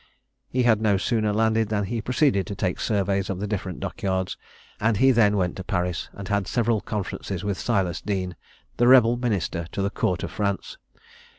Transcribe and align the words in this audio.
He 0.49 0.63
had 0.63 0.81
no 0.81 0.97
sooner 0.97 1.31
landed 1.31 1.69
than 1.69 1.83
he 1.83 2.01
proceeded 2.01 2.47
to 2.47 2.55
take 2.55 2.79
surveys 2.79 3.29
of 3.29 3.39
the 3.39 3.45
different 3.45 3.79
dock 3.79 4.01
yards; 4.01 4.35
and 4.79 4.97
he 4.97 5.11
then 5.11 5.37
went 5.37 5.55
to 5.57 5.63
Paris, 5.63 6.09
and 6.13 6.27
had 6.27 6.47
several 6.47 6.81
conferences 6.81 7.43
with 7.43 7.59
Silas 7.59 8.01
Deane, 8.01 8.35
the 8.77 8.87
rebel 8.87 9.15
minister 9.15 9.67
to 9.73 9.81
the 9.83 9.91
court 9.91 10.23
of 10.23 10.31
France. 10.31 10.79